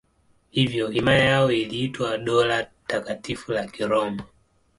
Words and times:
Hivyo 0.49 0.87
himaya 0.89 1.23
yao 1.23 1.51
iliitwa 1.51 2.17
Dola 2.17 2.67
Takatifu 2.87 3.51
la 3.51 3.67
Kiroma. 3.67 4.23